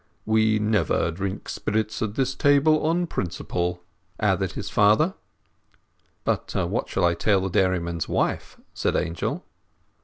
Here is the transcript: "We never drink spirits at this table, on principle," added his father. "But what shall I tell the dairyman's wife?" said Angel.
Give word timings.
"We 0.25 0.57
never 0.57 1.11
drink 1.11 1.47
spirits 1.47 2.01
at 2.01 2.15
this 2.15 2.33
table, 2.33 2.87
on 2.87 3.05
principle," 3.05 3.83
added 4.19 4.53
his 4.53 4.67
father. 4.67 5.13
"But 6.23 6.55
what 6.55 6.89
shall 6.89 7.05
I 7.05 7.13
tell 7.13 7.41
the 7.41 7.49
dairyman's 7.51 8.09
wife?" 8.09 8.57
said 8.73 8.95
Angel. 8.95 9.45